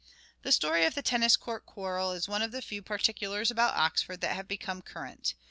The 0.41 0.51
story 0.51 0.83
of 0.85 0.95
the 0.95 1.03
tennis 1.03 1.37
court 1.37 1.67
quarrel 1.67 2.11
is 2.11 2.27
one 2.27 2.41
of 2.41 2.51
the 2.51 2.63
few 2.63 2.81
particulars 2.81 3.51
about 3.51 3.75
Oxford 3.75 4.19
that 4.21 4.35
have 4.35 4.47
become 4.47 4.81
current 4.81 5.35